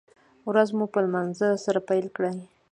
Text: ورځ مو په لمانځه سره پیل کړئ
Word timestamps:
ورځ 0.49 0.69
مو 0.77 0.85
په 0.93 0.99
لمانځه 1.05 1.47
سره 1.65 1.79
پیل 1.89 2.05
کړئ 2.15 2.37